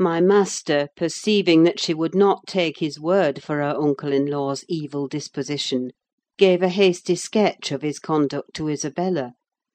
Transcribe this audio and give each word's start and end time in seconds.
My 0.00 0.20
master, 0.20 0.86
perceiving 0.94 1.64
that 1.64 1.80
she 1.80 1.92
would 1.92 2.14
not 2.14 2.46
take 2.46 2.78
his 2.78 3.00
word 3.00 3.42
for 3.42 3.56
her 3.56 3.74
uncle 3.76 4.12
in 4.12 4.26
law's 4.26 4.64
evil 4.68 5.08
disposition, 5.08 5.90
gave 6.36 6.62
a 6.62 6.68
hasty 6.68 7.16
sketch 7.16 7.72
of 7.72 7.82
his 7.82 7.98
conduct 7.98 8.54
to 8.54 8.68
Isabella, 8.68 9.32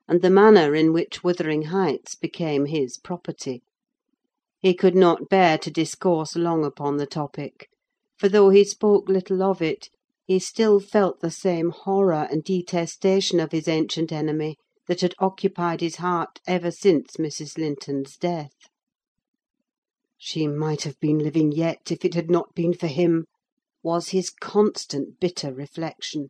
and 0.08 0.22
the 0.22 0.30
manner 0.30 0.76
in 0.76 0.94
which 0.94 1.26
Wuthering 1.26 1.64
Heights 1.64 2.16
became 2.16 2.68
his 2.68 2.98
property. 2.98 3.64
He 4.62 4.74
could 4.74 4.96
not 4.96 5.28
bear 5.28 5.58
to 5.58 5.70
discourse 5.70 6.38
long 6.38 6.64
upon 6.64 6.96
the 6.96 7.06
topic; 7.06 7.68
for 8.18 8.30
though 8.30 8.50
he 8.50 8.64
spoke 8.64 9.10
little 9.10 9.44
of 9.44 9.62
it, 9.62 9.90
he 10.26 10.40
still 10.40 10.80
felt 10.80 11.20
the 11.20 11.32
same 11.32 11.72
horror 11.72 12.30
and 12.32 12.46
detestation 12.46 13.42
of 13.42 13.52
his 13.52 13.68
ancient 13.68 14.14
enemy 14.14 14.56
that 14.88 15.02
had 15.02 15.16
occupied 15.20 15.82
his 15.82 15.98
heart 15.98 16.40
ever 16.48 16.72
since 16.72 17.18
Mrs. 17.18 17.58
Linton's 17.58 18.16
death. 18.16 18.54
"She 20.26 20.48
might 20.48 20.84
have 20.84 20.98
been 21.02 21.20
living 21.20 21.52
yet, 21.52 21.92
if 21.92 22.06
it 22.06 22.14
had 22.14 22.32
not 22.32 22.56
been 22.56 22.74
for 22.74 22.88
him," 22.88 23.26
was 23.84 24.12
his 24.12 24.30
constant 24.30 25.20
bitter 25.20 25.54
reflection. 25.54 26.30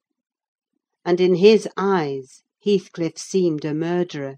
And 1.05 1.21
in 1.21 1.35
his 1.35 1.67
eyes 1.77 2.41
Heathcliff 2.65 3.19
seemed 3.19 3.63
a 3.63 3.75
murderer. 3.75 4.37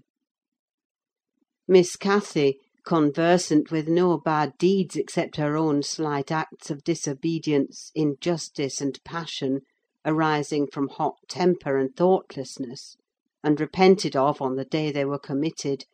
Miss 1.66 1.96
Cathy, 1.96 2.58
conversant 2.84 3.70
with 3.70 3.88
no 3.88 4.18
bad 4.18 4.52
deeds 4.58 4.94
except 4.94 5.36
her 5.36 5.56
own 5.56 5.82
slight 5.82 6.30
acts 6.30 6.70
of 6.70 6.84
disobedience, 6.84 7.90
injustice, 7.94 8.82
and 8.82 9.02
passion, 9.04 9.62
arising 10.04 10.66
from 10.66 10.88
hot 10.88 11.16
temper 11.28 11.78
and 11.78 11.96
thoughtlessness, 11.96 12.98
and 13.42 13.58
repented 13.58 14.14
of 14.16 14.42
on 14.42 14.56
the 14.56 14.66
day 14.66 14.92
they 14.92 15.06
were 15.06 15.18
committed, 15.18 15.86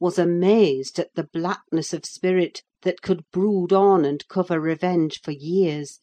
was 0.00 0.18
amazed 0.18 0.98
at 0.98 1.14
the 1.14 1.28
blackness 1.30 1.92
of 1.92 2.06
spirit 2.06 2.62
that 2.82 3.02
could 3.02 3.24
brood 3.32 3.72
on 3.72 4.04
and 4.04 4.26
cover 4.28 4.60
revenge 4.60 5.20
for 5.20 5.32
years, 5.32 6.00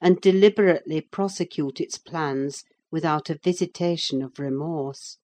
and 0.00 0.20
deliberately 0.20 1.00
prosecute 1.00 1.80
its 1.80 1.98
plans 1.98 2.64
without 2.90 3.30
a 3.30 3.38
visitation 3.42 4.22
of 4.22 4.38
remorse. 4.38 5.18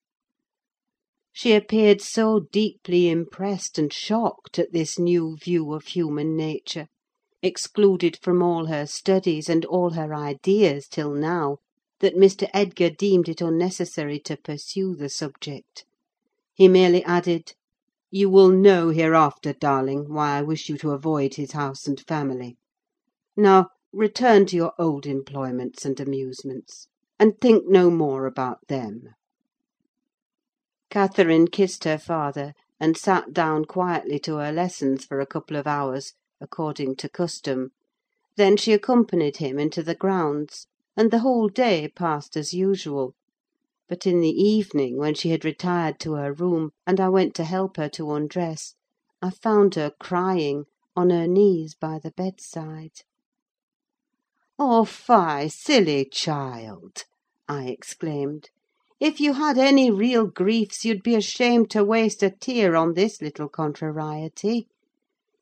She 1.32 1.52
appeared 1.52 2.00
so 2.00 2.46
deeply 2.50 3.08
impressed 3.08 3.78
and 3.78 3.92
shocked 3.92 4.58
at 4.58 4.72
this 4.72 4.98
new 4.98 5.36
view 5.36 5.74
of 5.74 5.88
human 5.88 6.36
nature, 6.36 6.86
excluded 7.42 8.18
from 8.22 8.42
all 8.42 8.66
her 8.66 8.86
studies 8.86 9.48
and 9.48 9.64
all 9.66 9.90
her 9.90 10.14
ideas 10.14 10.88
till 10.88 11.12
now, 11.12 11.58
that 12.00 12.16
Mr. 12.16 12.48
Edgar 12.54 12.90
deemed 12.90 13.28
it 13.28 13.40
unnecessary 13.40 14.18
to 14.20 14.36
pursue 14.36 14.94
the 14.94 15.08
subject. 15.08 15.84
He 16.54 16.68
merely 16.68 17.04
added, 17.04 17.52
"You 18.12 18.30
will 18.30 18.50
know 18.50 18.90
hereafter, 18.90 19.52
darling, 19.52 20.14
why 20.14 20.38
I 20.38 20.42
wish 20.42 20.68
you 20.68 20.78
to 20.78 20.92
avoid 20.92 21.34
his 21.34 21.50
house 21.50 21.88
and 21.88 21.98
family. 21.98 22.56
Now 23.36 23.70
return 23.92 24.46
to 24.46 24.54
your 24.56 24.72
old 24.78 25.06
employments 25.06 25.84
and 25.84 25.98
amusements, 25.98 26.86
and 27.18 27.40
think 27.40 27.66
no 27.66 27.90
more 27.90 28.26
about 28.26 28.68
them." 28.68 29.08
Catherine 30.88 31.48
kissed 31.48 31.82
her 31.82 31.98
father, 31.98 32.52
and 32.78 32.96
sat 32.96 33.32
down 33.32 33.64
quietly 33.64 34.20
to 34.20 34.36
her 34.36 34.52
lessons 34.52 35.04
for 35.04 35.18
a 35.18 35.26
couple 35.26 35.56
of 35.56 35.66
hours, 35.66 36.12
according 36.40 36.94
to 36.98 37.08
custom; 37.08 37.70
then 38.36 38.56
she 38.56 38.72
accompanied 38.72 39.38
him 39.38 39.58
into 39.58 39.82
the 39.82 39.96
grounds, 39.96 40.68
and 40.96 41.10
the 41.10 41.18
whole 41.26 41.48
day 41.48 41.88
passed 41.88 42.36
as 42.36 42.54
usual. 42.54 43.16
But 43.88 44.04
in 44.04 44.20
the 44.20 44.28
evening, 44.28 44.96
when 44.96 45.14
she 45.14 45.28
had 45.30 45.44
retired 45.44 46.00
to 46.00 46.14
her 46.14 46.32
room, 46.32 46.70
and 46.88 46.98
I 46.98 47.08
went 47.08 47.36
to 47.36 47.44
help 47.44 47.76
her 47.76 47.88
to 47.90 48.10
undress, 48.10 48.74
I 49.22 49.30
found 49.30 49.76
her 49.76 49.92
crying, 50.00 50.64
on 50.96 51.10
her 51.10 51.28
knees 51.28 51.76
by 51.76 52.00
the 52.00 52.10
bedside. 52.10 53.02
"Oh, 54.58 54.84
fie, 54.84 55.46
silly 55.46 56.04
child!" 56.04 57.04
I 57.48 57.66
exclaimed. 57.66 58.50
"If 58.98 59.20
you 59.20 59.34
had 59.34 59.56
any 59.56 59.92
real 59.92 60.26
griefs, 60.26 60.84
you'd 60.84 61.04
be 61.04 61.14
ashamed 61.14 61.70
to 61.70 61.84
waste 61.84 62.24
a 62.24 62.30
tear 62.30 62.74
on 62.74 62.94
this 62.94 63.22
little 63.22 63.48
contrariety. 63.48 64.66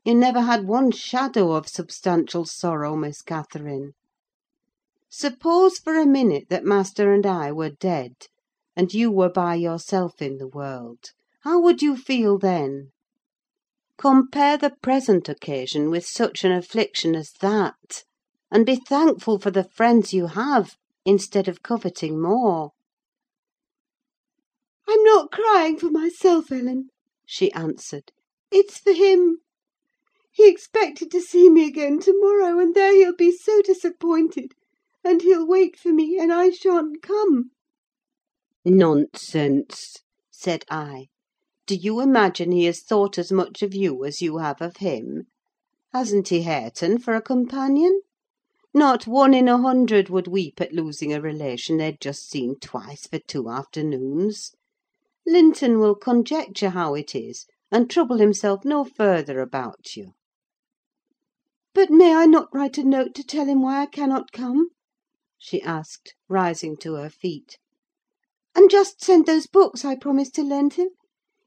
You 0.04 0.16
never 0.16 0.42
had 0.42 0.66
one 0.66 0.90
shadow 0.90 1.52
of 1.52 1.66
substantial 1.66 2.44
sorrow, 2.44 2.94
Miss 2.94 3.22
Catherine. 3.22 3.94
Suppose 5.08 5.78
for 5.78 5.94
a 5.98 6.04
minute 6.04 6.50
that 6.50 6.66
master 6.66 7.10
and 7.14 7.24
I 7.24 7.50
were 7.50 7.70
dead, 7.70 8.26
and 8.76 8.92
you 8.92 9.10
were 9.10 9.28
by 9.30 9.54
yourself 9.54 10.20
in 10.20 10.38
the 10.38 10.48
world, 10.48 11.12
how 11.40 11.60
would 11.60 11.80
you 11.80 11.96
feel 11.96 12.38
then? 12.38 12.90
Compare 13.96 14.58
the 14.58 14.74
present 14.82 15.28
occasion 15.28 15.90
with 15.90 16.04
such 16.04 16.42
an 16.42 16.50
affliction 16.50 17.14
as 17.14 17.30
that, 17.40 18.02
and 18.50 18.66
be 18.66 18.74
thankful 18.74 19.38
for 19.38 19.52
the 19.52 19.62
friends 19.62 20.12
you 20.12 20.26
have, 20.26 20.76
instead 21.04 21.46
of 21.46 21.62
coveting 21.62 22.20
more." 22.20 22.72
"I'm 24.88 25.04
not 25.04 25.30
crying 25.30 25.78
for 25.78 25.90
myself, 25.90 26.50
Ellen," 26.50 26.88
she 27.24 27.52
answered. 27.52 28.10
"It's 28.50 28.78
for 28.78 28.92
him. 28.92 29.38
He 30.32 30.48
expected 30.48 31.12
to 31.12 31.20
see 31.20 31.48
me 31.48 31.68
again 31.68 32.00
to 32.00 32.20
morrow, 32.20 32.58
and 32.58 32.74
there 32.74 32.92
he'll 32.92 33.14
be 33.14 33.30
so 33.30 33.62
disappointed; 33.62 34.54
and 35.04 35.22
he'll 35.22 35.46
wait 35.46 35.78
for 35.78 35.92
me, 35.92 36.18
and 36.18 36.32
I 36.32 36.50
shan't 36.50 37.00
come." 37.02 37.52
"Nonsense!" 38.66 39.98
said 40.30 40.64
I. 40.70 41.08
"Do 41.66 41.74
you 41.74 42.00
imagine 42.00 42.50
he 42.50 42.64
has 42.64 42.80
thought 42.80 43.18
as 43.18 43.30
much 43.30 43.60
of 43.62 43.74
you 43.74 44.06
as 44.06 44.22
you 44.22 44.38
have 44.38 44.62
of 44.62 44.78
him? 44.78 45.26
Hasn't 45.92 46.28
he 46.28 46.40
Hareton 46.44 46.98
for 47.00 47.14
a 47.14 47.20
companion? 47.20 48.00
Not 48.72 49.06
one 49.06 49.34
in 49.34 49.48
a 49.48 49.58
hundred 49.58 50.08
would 50.08 50.26
weep 50.26 50.62
at 50.62 50.72
losing 50.72 51.12
a 51.12 51.20
relation 51.20 51.76
they'd 51.76 52.00
just 52.00 52.26
seen 52.30 52.56
twice 52.58 53.06
for 53.06 53.18
two 53.18 53.50
afternoons. 53.50 54.52
Linton 55.26 55.78
will 55.78 55.94
conjecture 55.94 56.70
how 56.70 56.94
it 56.94 57.14
is, 57.14 57.44
and 57.70 57.90
trouble 57.90 58.16
himself 58.16 58.64
no 58.64 58.82
further 58.82 59.40
about 59.40 59.94
you." 59.94 60.14
"But 61.74 61.90
may 61.90 62.14
I 62.14 62.24
not 62.24 62.48
write 62.54 62.78
a 62.78 62.82
note 62.84 63.14
to 63.16 63.22
tell 63.24 63.44
him 63.44 63.60
why 63.60 63.82
I 63.82 63.86
cannot 63.86 64.32
come?" 64.32 64.70
she 65.36 65.60
asked, 65.60 66.14
rising 66.30 66.78
to 66.78 66.94
her 66.94 67.10
feet. 67.10 67.58
"And 68.56 68.70
just 68.70 69.02
send 69.02 69.26
those 69.26 69.48
books 69.48 69.84
I 69.84 69.96
promised 69.96 70.36
to 70.36 70.44
lend 70.44 70.74
him? 70.74 70.90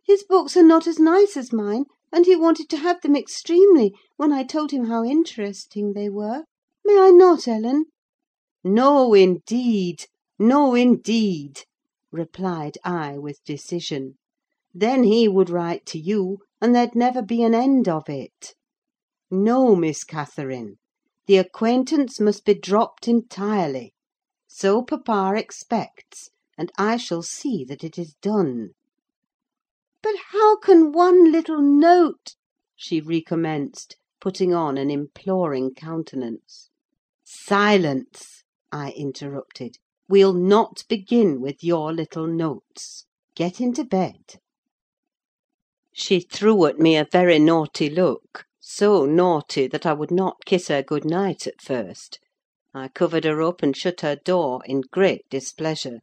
His 0.05 0.25
books 0.25 0.57
are 0.57 0.61
not 0.61 0.87
as 0.87 0.99
nice 0.99 1.37
as 1.37 1.53
mine, 1.53 1.85
and 2.11 2.25
he 2.25 2.35
wanted 2.35 2.67
to 2.71 2.75
have 2.79 2.99
them 2.99 3.15
extremely, 3.15 3.93
when 4.17 4.33
I 4.33 4.43
told 4.43 4.71
him 4.71 4.87
how 4.87 5.05
interesting 5.05 5.93
they 5.93 6.09
were. 6.09 6.43
May 6.83 6.99
I 6.99 7.11
not, 7.11 7.47
Ellen?" 7.47 7.85
"No, 8.61 9.13
indeed! 9.13 10.03
no, 10.37 10.75
indeed!" 10.75 11.61
replied 12.11 12.77
I, 12.83 13.17
with 13.17 13.41
decision. 13.45 14.17
"Then 14.73 15.03
he 15.05 15.29
would 15.29 15.49
write 15.49 15.85
to 15.85 15.97
you, 15.97 16.39
and 16.59 16.75
there'd 16.75 16.93
never 16.93 17.21
be 17.21 17.41
an 17.41 17.55
end 17.55 17.87
of 17.87 18.09
it. 18.09 18.53
No, 19.31 19.77
Miss 19.77 20.03
Catherine, 20.03 20.75
the 21.25 21.37
acquaintance 21.37 22.19
must 22.19 22.43
be 22.43 22.53
dropped 22.53 23.07
entirely. 23.07 23.93
So 24.49 24.81
papa 24.81 25.35
expects, 25.37 26.31
and 26.57 26.71
I 26.79 26.97
shall 26.97 27.21
see 27.21 27.63
that 27.65 27.83
it 27.83 27.99
is 27.99 28.15
done." 28.15 28.71
"But 30.01 30.15
how 30.31 30.57
can 30.57 30.91
one 30.91 31.31
little 31.31 31.61
note—" 31.61 32.33
she 32.75 32.99
recommenced, 32.99 33.95
putting 34.19 34.55
on 34.55 34.75
an 34.75 34.89
imploring 34.89 35.75
countenance. 35.75 36.71
"Silence!" 37.23 38.43
I 38.71 38.89
interrupted. 38.93 39.75
"We'll 40.09 40.33
not 40.33 40.83
begin 40.89 41.41
with 41.41 41.63
your 41.63 41.93
little 41.93 42.25
notes. 42.25 43.05
Get 43.35 43.61
into 43.61 43.83
bed." 43.83 44.39
She 45.93 46.21
threw 46.21 46.65
at 46.65 46.79
me 46.79 46.95
a 46.97 47.05
very 47.11 47.37
naughty 47.37 47.87
look; 47.87 48.45
so 48.59 49.05
naughty 49.05 49.67
that 49.67 49.85
I 49.85 49.93
would 49.93 50.09
not 50.09 50.43
kiss 50.43 50.69
her 50.69 50.81
good 50.81 51.05
night 51.05 51.45
at 51.45 51.61
first. 51.61 52.17
I 52.73 52.87
covered 52.87 53.25
her 53.25 53.43
up 53.43 53.61
and 53.61 53.77
shut 53.77 54.01
her 54.01 54.15
door, 54.15 54.63
in 54.65 54.81
great 54.91 55.29
displeasure; 55.29 55.99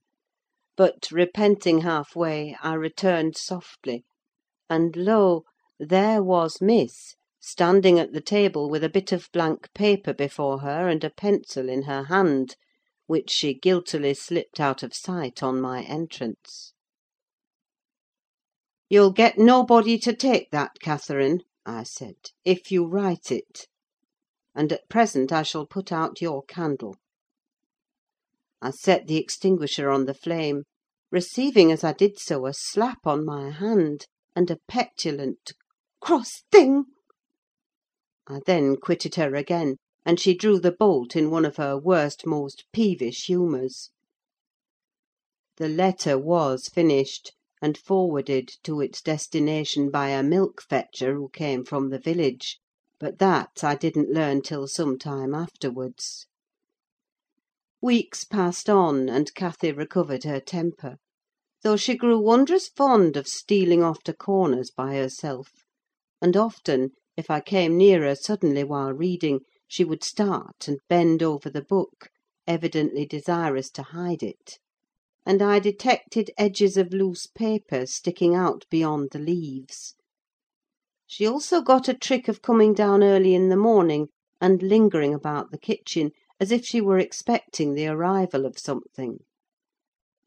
but, 0.77 1.09
repenting 1.13 1.83
half 1.83 2.17
way, 2.17 2.57
I 2.61 2.75
returned 2.75 3.37
softly, 3.37 4.05
and 4.69 4.97
lo! 4.97 5.45
there 5.79 6.21
was 6.21 6.61
Miss, 6.61 7.15
standing 7.39 8.01
at 8.01 8.13
the 8.13 8.21
table 8.21 8.69
with 8.69 8.83
a 8.83 8.89
bit 8.89 9.13
of 9.13 9.31
blank 9.33 9.73
paper 9.73 10.13
before 10.13 10.63
her 10.63 10.89
and 10.89 11.05
a 11.05 11.11
pencil 11.11 11.69
in 11.69 11.83
her 11.85 12.03
hand, 12.07 12.57
which 13.07 13.31
she 13.31 13.55
guiltily 13.55 14.15
slipped 14.15 14.59
out 14.59 14.83
of 14.83 14.93
sight 14.97 15.45
on 15.45 15.61
my 15.61 15.85
entrance. 15.85 16.73
"You'll 18.89 19.13
get 19.13 19.39
nobody 19.39 19.97
to 19.99 20.13
take 20.13 20.51
that, 20.51 20.81
Catherine," 20.81 21.43
I 21.65 21.85
said, 21.85 22.17
"if 22.45 22.73
you 22.73 22.85
write 22.85 23.31
it. 23.31 23.69
And 24.57 24.73
at 24.73 24.89
present 24.89 25.31
I 25.31 25.45
shall 25.45 25.67
put 25.67 25.93
out 25.93 26.21
your 26.21 26.43
candle." 26.43 26.97
I 28.67 28.71
set 28.71 29.07
the 29.09 29.19
extinguisher 29.19 29.91
on 29.91 30.07
the 30.07 30.15
flame, 30.15 30.63
receiving 31.13 31.71
as 31.71 31.85
I 31.85 31.93
did 31.93 32.19
so 32.19 32.47
a 32.47 32.55
slap 32.55 33.07
on 33.07 33.23
my 33.23 33.51
hand, 33.51 34.07
and 34.35 34.51
a 34.51 34.57
petulant 34.67 35.53
"Cross 36.01 36.45
thing!" 36.51 36.87
I 38.27 38.41
then 38.47 38.77
quitted 38.77 39.17
her 39.17 39.35
again, 39.35 39.77
and 40.07 40.19
she 40.19 40.35
drew 40.35 40.59
the 40.59 40.73
bolt 40.73 41.15
in 41.15 41.31
one 41.31 41.45
of 41.45 41.57
her 41.59 41.77
worst, 41.77 42.25
most 42.27 42.65
peevish 42.73 43.27
humours. 43.27 43.91
The 45.59 45.69
letter 45.69 46.17
was 46.17 46.69
finished, 46.69 47.35
and 47.61 47.77
forwarded 47.77 48.49
to 48.63 48.81
its 48.81 49.03
destination 49.03 49.91
by 49.91 50.09
a 50.09 50.23
milk 50.23 50.63
fetcher 50.63 51.13
who 51.17 51.29
came 51.29 51.67
from 51.67 51.91
the 51.91 51.99
village; 51.99 52.61
but 52.99 53.19
that 53.19 53.63
I 53.63 53.75
didn't 53.75 54.09
learn 54.09 54.41
till 54.41 54.67
some 54.69 54.99
time 54.99 55.35
afterwards. 55.35 56.25
Weeks 57.85 58.25
passed 58.25 58.71
on, 58.71 59.11
and 59.11 59.35
Cathy 59.35 59.71
recovered 59.71 60.25
her 60.25 60.41
temper; 60.41 60.97
though 61.63 61.77
she 61.77 61.97
grew 61.97 62.19
wondrous 62.19 62.67
fond 62.67 63.15
of 63.15 63.29
stealing 63.29 63.83
off 63.83 64.03
to 64.05 64.15
corners 64.15 64.71
by 64.71 64.95
herself; 64.95 65.51
and 66.23 66.35
often, 66.35 66.93
if 67.15 67.29
I 67.31 67.43
came 67.43 67.77
near 67.77 68.01
her 68.05 68.15
suddenly 68.15 68.65
while 68.65 68.95
reading, 68.95 69.41
she 69.69 69.85
would 69.85 70.03
start 70.03 70.67
and 70.67 70.79
bend 70.89 71.23
over 71.23 71.51
the 71.51 71.61
book, 71.61 72.09
evidently 72.47 73.05
desirous 73.05 73.69
to 73.73 73.83
hide 73.83 74.23
it; 74.23 74.59
and 75.27 75.43
I 75.43 75.59
detected 75.59 76.31
edges 76.39 76.79
of 76.79 76.95
loose 76.95 77.27
paper 77.27 77.85
sticking 77.85 78.35
out 78.35 78.65
beyond 78.71 79.11
the 79.11 79.19
leaves. 79.19 79.95
She 81.07 81.27
also 81.27 81.61
got 81.61 81.87
a 81.89 81.93
trick 81.93 82.29
of 82.29 82.41
coming 82.41 82.73
down 82.73 83.03
early 83.05 83.35
in 83.35 83.51
the 83.51 83.59
morning, 83.59 84.09
and 84.41 84.63
lingering 84.63 85.13
about 85.13 85.51
the 85.51 85.59
kitchen, 85.59 86.13
as 86.41 86.51
if 86.51 86.65
she 86.67 86.81
were 86.81 86.99
expecting 86.99 87.75
the 87.75 87.87
arrival 87.87 88.45
of 88.45 88.59
something; 88.59 89.19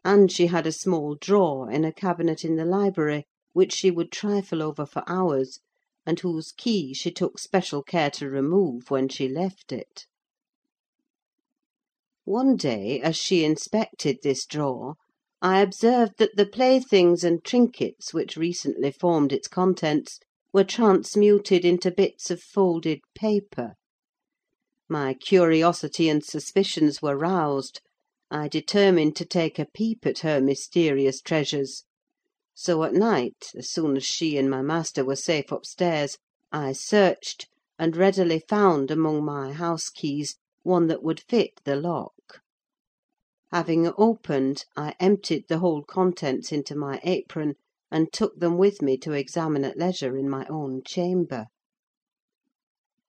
and 0.06 0.32
she 0.32 0.48
had 0.48 0.66
a 0.66 0.72
small 0.72 1.16
drawer 1.20 1.70
in 1.70 1.84
a 1.84 1.92
cabinet 1.92 2.46
in 2.46 2.56
the 2.56 2.64
library, 2.64 3.26
which 3.52 3.74
she 3.74 3.92
would 3.92 4.10
trifle 4.10 4.64
over 4.64 4.86
for 4.86 5.04
hours, 5.06 5.60
and 6.06 6.22
whose 6.22 6.54
key 6.54 6.94
she 6.94 7.12
took 7.12 7.38
special 7.38 7.84
care 7.84 8.10
to 8.10 8.30
remove 8.30 8.90
when 8.90 9.10
she 9.10 9.28
left 9.28 9.74
it. 9.74 10.06
One 12.24 12.56
day, 12.56 13.02
as 13.02 13.18
she 13.18 13.44
inspected 13.44 14.20
this 14.24 14.46
drawer, 14.46 14.96
I 15.42 15.60
observed 15.60 16.14
that 16.20 16.38
the 16.38 16.46
playthings 16.46 17.26
and 17.26 17.44
trinkets 17.44 18.14
which 18.14 18.38
recently 18.38 18.92
formed 18.92 19.34
its 19.34 19.50
contents 19.50 20.22
were 20.54 20.64
transmuted 20.64 21.66
into 21.66 21.92
bits 21.92 22.32
of 22.32 22.42
folded 22.42 23.02
paper. 23.14 23.74
My 24.90 25.14
curiosity 25.16 26.08
and 26.08 26.24
suspicions 26.24 27.02
were 27.02 27.18
roused: 27.18 27.82
I 28.32 28.48
determined 28.48 29.18
to 29.18 29.26
take 29.26 29.60
a 29.60 29.66
peep 29.74 30.06
at 30.06 30.20
her 30.20 30.40
mysterious 30.40 31.20
treasures; 31.20 31.84
so 32.56 32.84
at 32.86 32.94
night, 32.94 33.52
as 33.54 33.70
soon 33.70 33.98
as 33.98 34.06
she 34.06 34.38
and 34.38 34.50
my 34.50 34.62
master 34.62 35.04
were 35.04 35.18
safe 35.18 35.52
upstairs, 35.52 36.18
I 36.54 36.72
searched, 36.72 37.50
and 37.78 37.98
readily 37.98 38.40
found 38.40 38.90
among 38.90 39.26
my 39.26 39.52
house 39.52 39.90
keys 39.90 40.38
one 40.64 40.88
that 40.88 41.04
would 41.04 41.20
fit 41.20 41.60
the 41.66 41.76
lock. 41.76 42.40
Having 43.52 43.92
opened, 43.98 44.64
I 44.78 44.96
emptied 45.02 45.50
the 45.50 45.60
whole 45.60 45.84
contents 45.84 46.54
into 46.54 46.76
my 46.78 47.02
apron, 47.04 47.56
and 47.92 48.14
took 48.14 48.40
them 48.40 48.58
with 48.58 48.82
me 48.82 48.96
to 49.00 49.12
examine 49.12 49.66
at 49.66 49.76
leisure 49.78 50.16
in 50.16 50.30
my 50.30 50.46
own 50.46 50.82
chamber. 50.86 51.48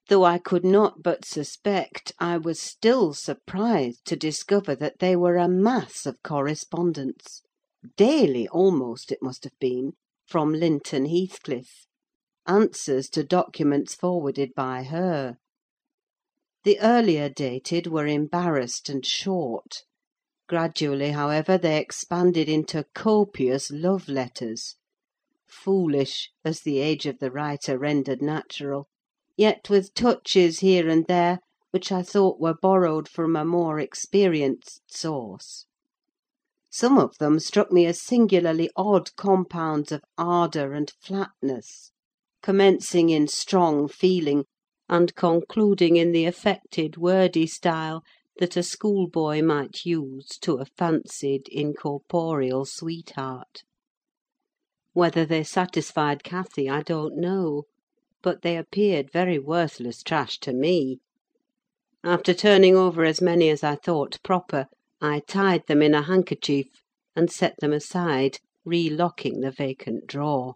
Though 0.09 0.25
I 0.25 0.39
could 0.39 0.65
not 0.65 1.03
but 1.03 1.27
suspect, 1.27 2.13
I 2.19 2.39
was 2.39 2.59
still 2.59 3.13
surprised 3.13 4.07
to 4.07 4.17
discover 4.17 4.75
that 4.75 5.01
they 5.01 5.15
were 5.15 5.37
a 5.37 5.51
mass 5.51 6.07
of 6.07 6.23
correspondence: 6.23 7.43
daily, 7.99 8.49
almost, 8.49 9.13
it 9.13 9.19
must 9.21 9.45
have 9.45 9.59
been, 9.61 9.93
from 10.27 10.55
Linton 10.55 11.05
Heathcliff; 11.05 11.85
answers 12.47 13.11
to 13.11 13.23
documents 13.23 13.95
forwarded 13.95 14.55
by 14.55 14.85
her. 14.85 15.37
The 16.65 16.81
earlier 16.81 17.29
dated 17.29 17.87
were 17.89 18.07
embarrassed 18.07 18.89
and 18.89 19.05
short; 19.05 19.83
gradually, 20.49 21.11
however, 21.11 21.59
they 21.59 21.79
expanded 21.79 22.49
into 22.49 22.87
copious 22.95 23.71
love 23.71 24.09
letters: 24.09 24.77
foolish, 25.47 26.31
as 26.47 26.63
the 26.63 26.79
age 26.79 27.05
of 27.05 27.19
the 27.19 27.31
writer 27.31 27.77
rendered 27.79 28.23
natural, 28.23 28.89
yet 29.39 29.71
with 29.71 29.95
touches 29.95 30.59
here 30.59 30.89
and 30.89 31.07
there 31.07 31.39
which 31.71 31.93
I 31.93 32.03
thought 32.03 32.41
were 32.41 32.57
borrowed 32.61 33.09
from 33.09 33.37
a 33.37 33.45
more 33.45 33.79
experienced 33.79 34.83
source. 34.89 35.65
Some 36.71 36.99
of 36.99 37.17
them 37.19 37.39
struck 37.39 37.71
me 37.71 37.87
as 37.87 38.03
singularly 38.03 38.69
odd 38.75 39.15
compounds 39.17 39.93
of 39.93 40.03
ardour 40.19 40.73
and 40.73 40.93
flatness, 41.01 41.93
commencing 42.43 43.11
in 43.11 43.29
strong 43.29 43.87
feeling, 43.87 44.45
and 44.89 45.15
concluding 45.15 45.97
in 45.97 46.11
the 46.11 46.25
affected, 46.25 46.97
wordy 46.97 47.47
style 47.47 48.03
that 48.39 48.57
a 48.57 48.63
schoolboy 48.63 49.41
might 49.43 49.85
use 49.87 50.37
to 50.41 50.57
a 50.57 50.65
fancied, 50.65 51.47
incorporeal 51.49 52.65
sweetheart. 52.65 53.63
Whether 54.95 55.25
they 55.25 55.45
satisfied 55.45 56.25
Cathy 56.25 56.69
I 56.69 56.83
don't 56.83 57.17
know; 57.17 57.65
but 58.21 58.43
they 58.43 58.57
appeared 58.57 59.13
very 59.13 59.39
worthless 59.39 60.03
trash 60.03 60.41
to 60.41 60.53
me. 60.53 60.99
After 62.03 62.35
turning 62.35 62.75
over 62.75 63.05
as 63.05 63.23
many 63.23 63.49
as 63.49 63.63
I 63.63 63.77
thought 63.77 64.19
proper, 64.25 64.67
I 65.01 65.21
tied 65.29 65.69
them 65.69 65.83
in 65.83 65.95
a 65.95 66.03
handkerchief, 66.03 66.67
and 67.15 67.31
set 67.31 67.55
them 67.61 67.73
aside, 67.73 68.39
relocking 68.67 69.41
the 69.41 69.53
vacant 69.53 70.09
drawer. 70.09 70.55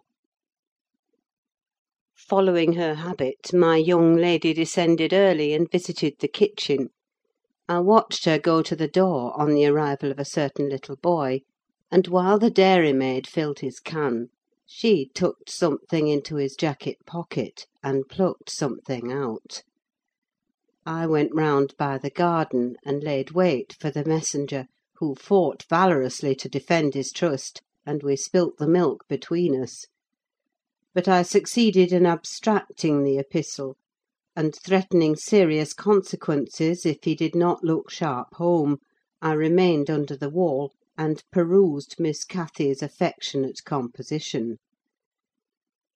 Following 2.17 2.73
her 2.73 2.95
habit, 2.95 3.53
my 3.53 3.77
young 3.77 4.17
lady 4.17 4.53
descended 4.53 5.13
early, 5.13 5.53
and 5.53 5.71
visited 5.71 6.15
the 6.19 6.27
kitchen. 6.27 6.89
I 7.69 7.79
watched 7.79 8.25
her 8.25 8.39
go 8.39 8.61
to 8.61 8.75
the 8.75 8.89
door 8.89 9.31
on 9.39 9.53
the 9.53 9.67
arrival 9.67 10.11
of 10.11 10.19
a 10.19 10.25
certain 10.25 10.67
little 10.67 10.97
boy; 10.97 11.43
and 11.89 12.07
while 12.09 12.39
the 12.39 12.51
dairymaid 12.51 13.25
filled 13.25 13.59
his 13.59 13.79
can, 13.79 14.31
she 14.75 15.09
tucked 15.13 15.49
something 15.49 16.09
into 16.09 16.35
his 16.35 16.55
jacket 16.55 16.97
pocket, 17.05 17.67
and 17.81 18.09
plucked 18.09 18.49
something 18.49 19.13
out. 19.13 19.61
I 20.85 21.07
went 21.07 21.33
round 21.33 21.73
by 21.77 21.97
the 21.97 22.09
garden, 22.09 22.75
and 22.83 23.01
laid 23.01 23.31
wait 23.31 23.77
for 23.79 23.89
the 23.89 24.03
messenger, 24.03 24.65
who 24.95 25.15
fought 25.15 25.63
valorously 25.69 26.35
to 26.35 26.49
defend 26.49 26.95
his 26.95 27.13
trust, 27.13 27.61
and 27.85 28.03
we 28.03 28.17
spilt 28.17 28.57
the 28.57 28.67
milk 28.67 29.05
between 29.07 29.57
us. 29.61 29.85
But 30.93 31.07
I 31.07 31.21
succeeded 31.21 31.93
in 31.93 32.05
abstracting 32.05 33.03
the 33.03 33.19
epistle, 33.19 33.77
and 34.35 34.53
threatening 34.53 35.15
serious 35.15 35.73
consequences 35.73 36.85
if 36.85 36.97
he 37.03 37.15
did 37.15 37.35
not 37.35 37.63
look 37.63 37.89
sharp 37.89 38.33
home, 38.33 38.79
I 39.21 39.31
remained 39.31 39.89
under 39.89 40.17
the 40.17 40.31
wall, 40.31 40.73
and 40.97 41.23
perused 41.31 41.95
Miss 41.99 42.25
Cathy's 42.25 42.83
affectionate 42.83 43.63
composition. 43.63 44.57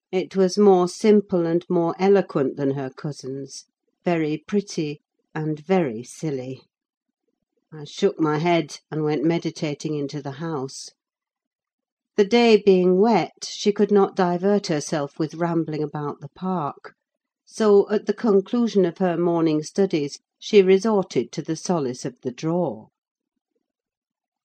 It 0.10 0.38
was 0.38 0.58
more 0.58 0.88
simple 0.88 1.46
and 1.46 1.66
more 1.70 1.94
eloquent 2.00 2.56
than 2.56 2.72
her 2.76 2.90
cousin's, 2.90 3.66
very 4.06 4.38
pretty, 4.38 5.02
and 5.36 5.60
very 5.60 6.02
silly. 6.02 6.62
I 7.74 7.84
shook 7.84 8.18
my 8.18 8.38
head, 8.38 8.80
and 8.90 9.04
went 9.04 9.26
meditating 9.26 9.96
into 9.96 10.22
the 10.22 10.40
house. 10.40 10.92
The 12.16 12.24
day 12.24 12.56
being 12.56 13.02
wet, 13.02 13.50
she 13.50 13.74
could 13.74 13.92
not 13.92 14.16
divert 14.16 14.68
herself 14.68 15.20
with 15.20 15.36
rambling 15.36 15.84
about 15.84 16.22
the 16.22 16.30
park; 16.30 16.94
so, 17.46 17.90
at 17.92 18.06
the 18.06 18.14
conclusion 18.14 18.86
of 18.86 19.00
her 19.00 19.18
morning 19.18 19.62
studies, 19.62 20.20
she 20.40 20.62
resorted 20.64 21.34
to 21.34 21.42
the 21.42 21.58
solace 21.58 22.06
of 22.06 22.16
the 22.22 22.32
drawer. 22.32 22.88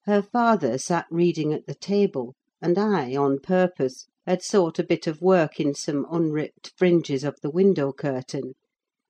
Her 0.07 0.23
father 0.23 0.77
sat 0.77 1.07
reading 1.09 1.53
at 1.53 1.67
the 1.67 1.77
table, 1.77 2.35
and 2.61 2.77
I, 2.77 3.15
on 3.15 3.39
purpose, 3.39 4.09
had 4.25 4.41
sought 4.41 4.79
a 4.79 4.85
bit 4.85 5.09
of 5.09 5.21
work 5.21 5.59
in 5.59 5.75
some 5.75 6.07
unripped 6.09 6.71
fringes 6.77 7.25
of 7.25 7.35
the 7.43 7.51
window 7.51 7.93
curtain, 7.93 8.53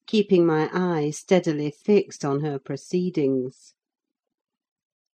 keeping 0.07 0.47
my 0.47 0.71
eye 0.73 1.11
steadily 1.11 1.71
fixed 1.71 2.25
on 2.25 2.41
her 2.41 2.59
proceedings. 2.59 3.75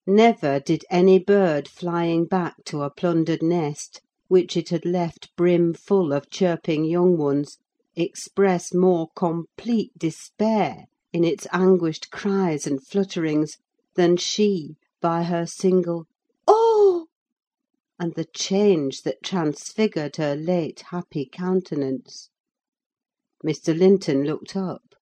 Never 0.07 0.61
did 0.61 0.85
any 0.89 1.19
bird 1.19 1.67
flying 1.67 2.27
back 2.27 2.55
to 2.67 2.83
a 2.83 2.91
plundered 2.95 3.43
nest, 3.43 4.01
which 4.29 4.57
it 4.57 4.69
had 4.69 4.85
left 4.87 5.35
brimful 5.37 6.13
of 6.13 6.31
chirping 6.31 6.85
young 6.85 7.17
ones, 7.19 7.59
express 7.97 8.73
more 8.73 9.09
complete 9.17 9.91
despair, 9.99 10.85
in 11.13 11.25
its 11.25 11.45
anguished 11.53 12.13
cries 12.13 12.69
and 12.69 12.87
flutterings, 12.87 13.57
than 13.97 14.17
she, 14.17 14.77
by 15.01 15.25
her 15.25 15.45
single! 15.45 16.07
And 18.01 18.15
the 18.15 18.25
change 18.27 19.03
that 19.03 19.25
transfigured 19.25 20.15
her 20.17 20.37
late 20.37 20.85
happy 20.91 21.29
countenance. 21.31 22.31
Mr. 23.45 23.77
Linton 23.77 24.23
looked 24.23 24.55
up. 24.55 24.95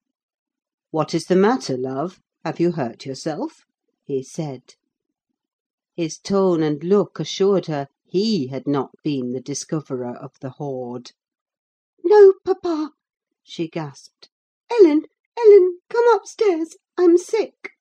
"What 0.90 1.12
is 1.12 1.26
the 1.26 1.36
matter, 1.36 1.76
love? 1.76 2.22
Have 2.42 2.58
you 2.58 2.72
hurt 2.72 3.04
yourself?" 3.04 3.66
he 4.02 4.22
said. 4.22 4.76
His 5.94 6.16
tone 6.16 6.62
and 6.62 6.82
look 6.82 7.20
assured 7.20 7.66
her 7.66 7.88
he 8.02 8.46
had 8.46 8.66
not 8.66 8.92
been 9.02 9.32
the 9.32 9.42
discoverer 9.42 10.16
of 10.16 10.32
the 10.40 10.50
hoard. 10.50 11.12
"No, 12.02 12.32
papa," 12.44 12.92
she 13.42 13.68
gasped. 13.68 14.30
Ellen, 14.70 15.02
Ellen, 15.36 15.80
come 15.90 16.14
upstairs! 16.14 16.76
I'm 16.96 17.18
sick!" 17.18 17.72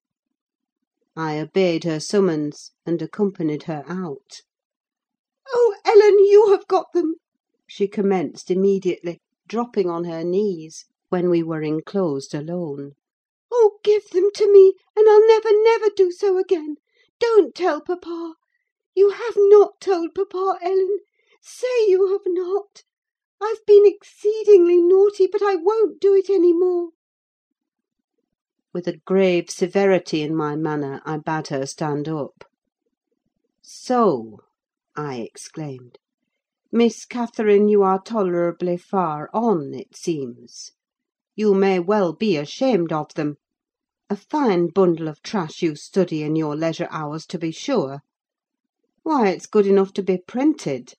I 1.16 1.40
obeyed 1.40 1.86
her 1.86 2.02
summons, 2.02 2.72
and 2.86 3.02
accompanied 3.02 3.64
her 3.64 3.86
out. 3.88 4.42
"Oh, 5.54 5.76
Ellen, 5.86 6.26
you 6.26 6.50
have 6.50 6.66
got 6.66 6.92
them!" 6.94 7.18
she 7.68 7.88
commenced 7.88 8.50
immediately, 8.50 9.22
dropping 9.48 9.88
on 9.92 10.06
her 10.06 10.24
knees, 10.24 10.86
when 11.10 11.30
we 11.30 11.44
were 11.44 11.62
enclosed 11.62 12.34
alone. 12.34 12.94
"Oh, 13.52 13.78
give 13.84 14.10
them 14.10 14.32
to 14.34 14.52
me, 14.52 14.74
and 14.96 15.08
I'll 15.08 15.28
never, 15.28 15.50
never 15.52 15.90
do 15.96 16.12
so 16.12 16.40
again! 16.40 16.78
Don't 17.20 17.54
tell 17.54 17.80
papa! 17.80 18.34
You 18.96 19.12
have 19.12 19.36
not 19.38 19.80
told 19.80 20.16
papa, 20.16 20.58
Ellen? 20.64 20.98
Say 21.44 21.90
you 21.90 22.08
have 22.08 22.26
not! 22.26 22.82
I've 23.40 23.64
been 23.68 23.86
exceedingly 23.86 24.82
naughty, 24.82 25.28
but 25.28 25.44
I 25.44 25.54
won't 25.58 26.00
do 26.02 26.16
it 26.16 26.28
any 26.28 26.54
more." 26.54 26.90
With 28.74 28.88
a 28.88 28.98
grave 29.06 29.52
severity 29.52 30.24
in 30.24 30.36
my 30.36 30.56
manner, 30.56 31.04
I 31.06 31.18
bade 31.18 31.50
her 31.50 31.68
stand 31.68 32.10
up. 32.10 32.46
"So!" 33.62 34.40
I 34.98 35.18
exclaimed. 35.18 36.00
"Miss 36.72 37.04
Catherine, 37.04 37.68
you 37.68 37.84
are 37.84 38.02
tolerably 38.02 38.78
far 38.78 39.30
on, 39.34 39.74
it 39.74 39.94
seems. 39.94 40.72
You 41.36 41.54
may 41.54 41.80
well 41.80 42.14
be 42.14 42.38
ashamed 42.38 42.94
of 42.94 43.14
them. 43.16 43.36
A 44.10 44.16
fine 44.16 44.70
bundle 44.70 45.10
of 45.10 45.22
trash 45.22 45.62
you 45.62 45.76
study 45.76 46.24
in 46.24 46.38
your 46.38 46.56
leisure 46.56 46.88
hours, 46.92 47.26
to 47.26 47.38
be 47.38 47.52
sure! 47.52 48.04
Why, 49.04 49.32
it's 49.32 49.48
good 49.48 49.68
enough 49.68 49.92
to 49.96 50.02
be 50.02 50.18
printed. 50.18 50.94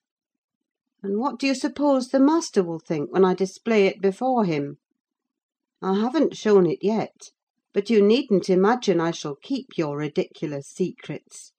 And 1.01 1.17
what 1.17 1.39
do 1.39 1.47
you 1.47 1.55
suppose 1.55 2.09
the 2.09 2.19
master 2.19 2.63
will 2.63 2.77
think 2.77 3.11
when 3.11 3.25
I 3.25 3.33
display 3.33 3.87
it 3.87 3.99
before 3.99 4.45
him? 4.45 4.77
I 5.81 5.99
haven't 5.99 6.37
shown 6.37 6.67
it 6.67 6.83
yet, 6.83 7.31
but 7.73 7.89
you 7.89 8.03
needn't 8.03 8.47
imagine 8.47 9.01
I 9.01 9.09
shall 9.09 9.37
keep 9.41 9.75
your 9.75 9.97
ridiculous 9.97 10.67
secrets. 10.67 11.51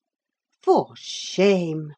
For 0.62 0.92
shame! 0.94 1.94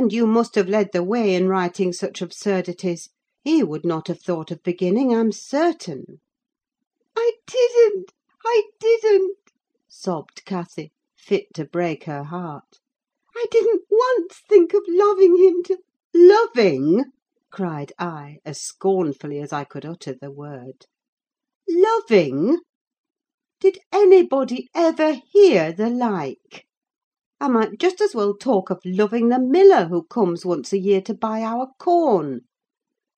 And 0.00 0.12
you 0.12 0.28
must 0.28 0.54
have 0.54 0.68
led 0.68 0.90
the 0.92 1.02
way 1.02 1.34
in 1.34 1.48
writing 1.48 1.92
such 1.92 2.22
absurdities. 2.22 3.08
He 3.42 3.64
would 3.64 3.84
not 3.84 4.06
have 4.06 4.20
thought 4.20 4.52
of 4.52 4.62
beginning, 4.62 5.12
I'm 5.12 5.32
certain." 5.32 6.20
"I 7.16 7.32
didn't! 7.48 8.12
I 8.46 8.62
didn't!" 8.78 9.38
sobbed 9.88 10.44
Cathy, 10.44 10.92
fit 11.16 11.52
to 11.54 11.64
break 11.64 12.04
her 12.04 12.22
heart. 12.22 12.78
"I 13.34 13.46
didn't 13.50 13.86
once 13.90 14.40
think 14.48 14.72
of 14.72 14.84
loving 14.86 15.36
him 15.36 15.64
till—" 15.64 15.78
"Loving!" 16.14 17.06
cried 17.50 17.92
I, 17.98 18.38
as 18.44 18.60
scornfully 18.60 19.40
as 19.40 19.52
I 19.52 19.64
could 19.64 19.84
utter 19.84 20.14
the 20.14 20.30
word. 20.30 20.86
"Loving! 21.68 22.60
Did 23.58 23.80
anybody 23.90 24.68
ever 24.76 25.14
hear 25.14 25.72
the 25.72 25.90
like? 25.90 26.67
I 27.40 27.46
might 27.46 27.78
just 27.78 28.00
as 28.00 28.16
well 28.16 28.34
talk 28.34 28.68
of 28.68 28.80
loving 28.84 29.28
the 29.28 29.38
miller 29.38 29.86
who 29.86 30.02
comes 30.02 30.44
once 30.44 30.72
a 30.72 30.78
year 30.78 31.00
to 31.02 31.14
buy 31.14 31.42
our 31.42 31.68
corn. 31.78 32.40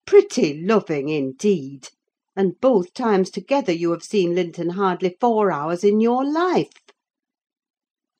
Pretty 0.07 0.63
loving, 0.63 1.09
indeed! 1.09 1.89
And 2.37 2.61
both 2.61 2.93
times 2.93 3.31
together 3.31 3.73
you 3.73 3.93
have 3.93 4.03
seen 4.03 4.35
Linton 4.35 4.71
hardly 4.71 5.17
four 5.21 5.51
hours 5.51 5.83
in 5.83 6.01
your 6.01 6.25
life. 6.25 6.73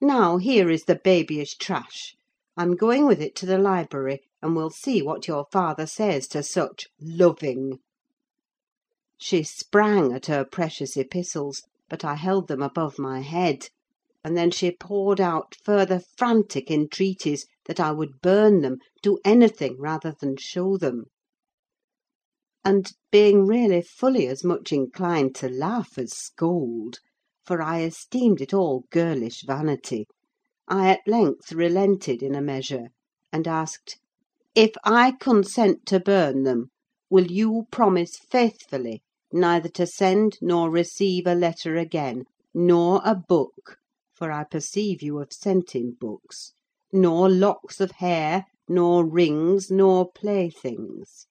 Now, 0.01 0.39
here 0.39 0.71
is 0.71 0.85
the 0.85 0.95
babyish 0.95 1.57
trash. 1.57 2.17
I'm 2.57 2.77
going 2.77 3.07
with 3.07 3.21
it 3.21 3.37
to 3.37 3.47
the 3.47 3.59
library, 3.59 4.21
and 4.41 4.57
we'll 4.57 4.71
see 4.71 5.03
what 5.03 5.29
your 5.29 5.47
father 5.53 5.87
says 5.87 6.27
to 6.29 6.43
such 6.43 6.87
loving." 6.99 7.79
She 9.19 9.43
sprang 9.43 10.15
at 10.15 10.27
her 10.27 10.47
precious 10.47 10.97
epistles, 10.97 11.63
but 11.91 12.07
I 12.07 12.15
held 12.15 12.49
them 12.49 12.63
above 12.63 12.99
my 12.99 13.21
head 13.21 13.69
and 14.23 14.37
then 14.37 14.51
she 14.51 14.71
poured 14.71 15.21
out 15.21 15.55
further 15.65 16.01
frantic 16.19 16.71
entreaties 16.71 17.47
that 17.65 17.81
I 17.81 17.93
would 17.93 18.21
burn 18.21 18.61
them, 18.61 18.79
do 19.03 19.19
anything 19.25 19.77
rather 19.79 20.15
than 20.21 20.37
show 20.37 20.77
them. 20.77 21.07
And 22.63 22.93
being 23.11 23.47
really 23.47 23.81
fully 23.81 24.27
as 24.27 24.45
much 24.45 24.73
inclined 24.73 25.35
to 25.37 25.49
laugh 25.49 25.97
as 25.97 26.13
scold, 26.13 26.99
for 27.47 27.63
I 27.63 27.83
esteemed 27.83 28.43
it 28.43 28.53
all 28.53 28.85
girlish 28.91 29.43
vanity, 29.47 30.07
I 30.69 30.91
at 30.91 31.01
length 31.07 31.53
relented 31.53 32.23
in 32.23 32.35
a 32.35 32.43
measure, 32.43 32.89
and 33.33 33.49
asked, 33.49 33.99
"If 34.55 34.73
I 34.85 35.13
consent 35.13 35.87
to 35.87 35.99
burn 35.99 36.43
them, 36.43 36.71
will 37.09 37.31
you 37.31 37.67
promise 37.73 38.19
faithfully 38.31 39.03
neither 39.33 39.71
to 39.71 39.87
send 39.87 40.37
nor 40.43 40.71
receive 40.71 41.27
a 41.27 41.35
letter 41.35 41.77
again, 41.77 42.25
nor 42.53 43.01
a 43.05 43.15
book, 43.15 43.79
for 44.21 44.31
I 44.31 44.45
perceive 44.45 45.01
you 45.01 45.17
have 45.17 45.33
sent 45.33 45.75
him 45.75 45.97
books, 45.99 46.53
nor 46.93 47.31
locks 47.31 47.81
of 47.81 47.93
hair, 47.93 48.45
nor 48.69 49.03
rings, 49.03 49.71
nor 49.71 50.13
playthings." 50.13 51.27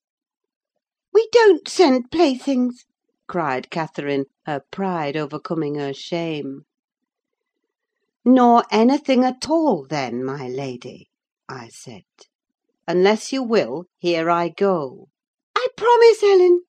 "We 1.13 1.29
don't 1.31 1.67
send 1.67 2.09
playthings!" 2.09 2.85
cried 3.27 3.69
Catherine, 3.69 4.25
her 4.47 4.63
pride 4.71 5.15
overcoming 5.15 5.75
her 5.75 5.93
shame. 5.93 6.63
"Nor 8.25 8.63
anything 8.71 9.23
at 9.23 9.47
all, 9.47 9.85
then, 9.85 10.25
my 10.25 10.47
lady," 10.47 11.11
I 11.47 11.67
said. 11.67 12.05
"Unless 12.87 13.31
you 13.31 13.43
will, 13.43 13.83
here 13.99 14.31
I 14.31 14.49
go." 14.49 15.09
"I 15.55 15.67
promise, 15.77 16.23
Ellen!" 16.23 16.63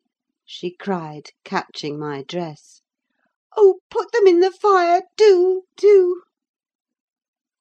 she 0.44 0.70
cried, 0.70 1.30
catching 1.44 1.98
my 1.98 2.24
dress. 2.24 2.82
Oh, 3.56 3.80
put 3.90 4.12
them 4.12 4.28
in 4.28 4.38
the 4.38 4.52
fire, 4.52 5.02
do, 5.16 5.62
do!" 5.76 6.22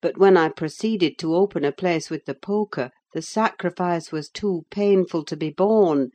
But 0.04 0.20
when 0.20 0.38
I 0.38 0.50
proceeded 0.50 1.18
to 1.18 1.34
open 1.34 1.66
a 1.66 1.72
place 1.72 2.12
with 2.12 2.26
the 2.26 2.36
poker, 2.36 2.92
the 3.16 3.24
sacrifice 3.24 4.12
was 4.12 4.30
too 4.30 4.66
painful 4.70 5.26
to 5.26 5.36
be 5.36 5.50
borne: 5.50 6.12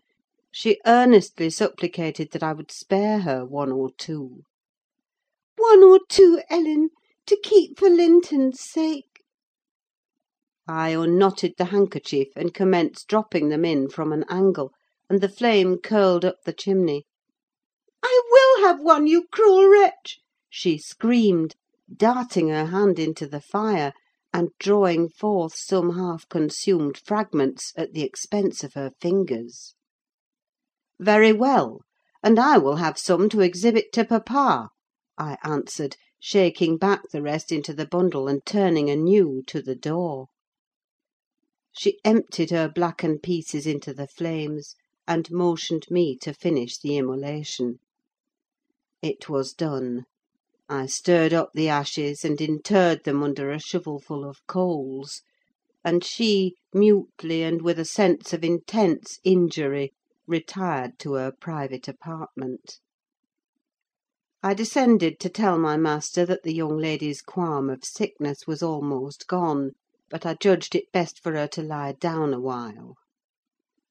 she 0.52 0.80
earnestly 0.86 1.50
supplicated 1.50 2.30
that 2.30 2.42
I 2.44 2.52
would 2.52 2.70
spare 2.70 3.22
her 3.22 3.44
one 3.44 3.72
or 3.72 3.90
two. 3.98 4.42
"One 5.56 5.82
or 5.82 5.98
two, 6.08 6.40
Ellen, 6.48 6.90
to 7.26 7.36
keep 7.42 7.76
for 7.76 7.90
Linton's 7.90 8.60
sake." 8.60 9.22
I 10.68 10.90
unknotted 10.90 11.54
the 11.58 11.64
handkerchief, 11.64 12.28
and 12.36 12.54
commenced 12.54 13.08
dropping 13.08 13.48
them 13.48 13.64
in 13.64 13.88
from 13.88 14.12
an 14.12 14.24
angle, 14.28 14.70
and 15.10 15.20
the 15.20 15.28
flame 15.28 15.78
curled 15.78 16.24
up 16.24 16.36
the 16.44 16.52
chimney. 16.52 17.06
"I 18.06 18.20
will 18.60 18.68
have 18.68 18.80
one, 18.82 19.06
you 19.06 19.26
cruel 19.32 19.66
wretch!" 19.66 20.20
she 20.50 20.76
screamed, 20.76 21.54
darting 21.94 22.48
her 22.48 22.66
hand 22.66 22.98
into 22.98 23.26
the 23.26 23.40
fire, 23.40 23.92
and 24.32 24.50
drawing 24.58 25.08
forth 25.08 25.54
some 25.56 25.96
half 25.96 26.28
consumed 26.28 26.98
fragments 26.98 27.72
at 27.76 27.92
the 27.94 28.02
expense 28.02 28.62
of 28.62 28.74
her 28.74 28.90
fingers. 29.00 29.74
"Very 31.00 31.32
well, 31.32 31.80
and 32.22 32.38
I 32.38 32.58
will 32.58 32.76
have 32.76 32.98
some 32.98 33.30
to 33.30 33.40
exhibit 33.40 33.90
to 33.94 34.04
papa," 34.04 34.68
I 35.16 35.38
answered, 35.42 35.96
shaking 36.20 36.76
back 36.76 37.08
the 37.10 37.22
rest 37.22 37.50
into 37.52 37.72
the 37.72 37.86
bundle, 37.86 38.28
and 38.28 38.44
turning 38.44 38.90
anew 38.90 39.42
to 39.46 39.62
the 39.62 39.76
door. 39.76 40.26
She 41.72 42.00
emptied 42.04 42.50
her 42.50 42.68
blackened 42.68 43.22
pieces 43.22 43.66
into 43.66 43.94
the 43.94 44.06
flames, 44.08 44.74
and 45.08 45.30
motioned 45.30 45.86
me 45.90 46.16
to 46.18 46.34
finish 46.34 46.78
the 46.78 46.98
immolation. 46.98 47.78
It 49.06 49.28
was 49.28 49.52
done. 49.52 50.06
I 50.66 50.86
stirred 50.86 51.34
up 51.34 51.50
the 51.52 51.68
ashes, 51.68 52.24
and 52.24 52.40
interred 52.40 53.04
them 53.04 53.22
under 53.22 53.50
a 53.50 53.58
shovelful 53.60 54.24
of 54.24 54.38
coals; 54.46 55.20
and 55.84 56.02
she, 56.02 56.54
mutely, 56.72 57.42
and 57.42 57.60
with 57.60 57.78
a 57.78 57.84
sense 57.84 58.32
of 58.32 58.42
intense 58.42 59.18
injury, 59.22 59.92
retired 60.26 60.98
to 61.00 61.12
her 61.16 61.32
private 61.38 61.86
apartment. 61.86 62.78
I 64.42 64.54
descended 64.54 65.20
to 65.20 65.28
tell 65.28 65.58
my 65.58 65.76
master 65.76 66.24
that 66.24 66.42
the 66.42 66.54
young 66.54 66.78
lady's 66.78 67.20
qualm 67.20 67.68
of 67.68 67.84
sickness 67.84 68.46
was 68.46 68.62
almost 68.62 69.26
gone, 69.26 69.72
but 70.08 70.24
I 70.24 70.32
judged 70.32 70.74
it 70.74 70.90
best 70.92 71.22
for 71.22 71.32
her 71.34 71.48
to 71.48 71.62
lie 71.62 71.92
down 71.92 72.32
awhile. 72.32 72.96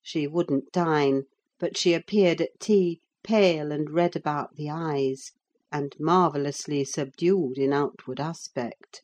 She 0.02 0.26
wouldn't 0.26 0.72
dine, 0.72 1.26
but 1.60 1.78
she 1.78 1.94
appeared 1.94 2.42
at 2.42 2.60
tea 2.60 3.00
pale 3.24 3.72
and 3.72 3.90
red 3.90 4.16
about 4.16 4.56
the 4.56 4.70
eyes, 4.70 5.32
and 5.72 5.96
marvellously 6.00 6.84
subdued 6.84 7.58
in 7.58 7.74
outward 7.74 8.20
aspect. 8.20 9.02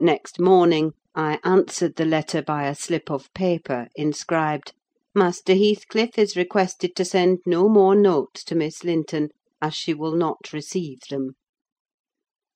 Next 0.00 0.40
morning 0.40 0.92
I 1.14 1.38
answered 1.44 1.96
the 1.96 2.04
letter 2.04 2.42
by 2.42 2.66
a 2.66 2.74
slip 2.74 3.10
of 3.10 3.32
paper, 3.32 3.88
inscribed, 3.94 4.72
"Master 5.14 5.54
Heathcliff 5.54 6.18
is 6.18 6.36
requested 6.36 6.96
to 6.96 7.04
send 7.04 7.38
no 7.46 7.68
more 7.68 7.94
notes 7.94 8.42
to 8.44 8.54
Miss 8.54 8.82
Linton, 8.82 9.28
as 9.62 9.74
she 9.74 9.94
will 9.94 10.16
not 10.16 10.52
receive 10.52 10.98
them." 11.08 11.36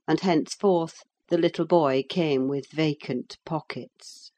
And 0.08 0.20
henceforth 0.20 1.04
the 1.28 1.38
little 1.38 1.66
boy 1.66 2.02
came 2.08 2.48
with 2.48 2.72
vacant 2.72 3.38
pockets. 3.44 4.32